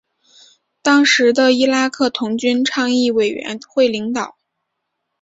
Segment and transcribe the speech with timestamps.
[0.81, 4.35] 当时的伊拉克童军倡议委员会领导。